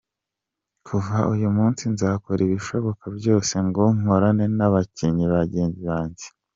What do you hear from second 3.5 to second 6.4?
ngo nkorane n’abakinnyi bagenzi banjye.